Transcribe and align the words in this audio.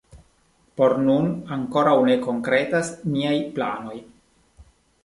Por 0.79 0.95
nun 1.09 1.27
ankoraŭ 1.57 1.93
ne 2.09 2.17
konkretas 2.25 2.91
niaj 3.13 3.39
planoj. 3.59 3.97